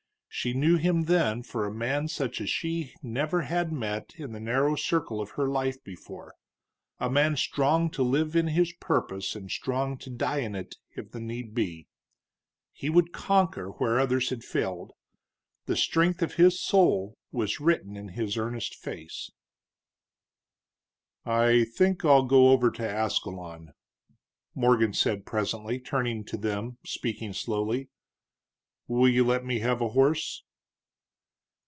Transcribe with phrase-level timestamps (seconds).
[0.33, 4.39] She knew him then for a man such as she never had met in the
[4.39, 6.35] narrow circle of her life before,
[7.01, 11.11] a man strong to live in his purpose and strong to die in it if
[11.11, 11.87] the need might be.
[12.71, 14.93] He would conquer where others had failed;
[15.65, 19.31] the strength of his soul was written in his earnest face.
[21.25, 23.73] "I think I'll go over to Ascalon,"
[24.55, 27.89] Morgan said presently, turning to them, speaking slowly.
[28.87, 30.43] "Will you let me have a horse?"